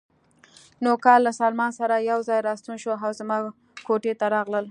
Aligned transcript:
نوکر 0.85 1.17
له 1.25 1.31
سلمان 1.39 1.71
سره 1.79 1.95
یو 2.11 2.19
ځای 2.27 2.39
راستون 2.47 2.75
شو 2.81 2.91
او 3.05 3.11
زما 3.19 3.37
کوټې 3.87 4.13
ته 4.19 4.25
راغلل. 4.35 4.59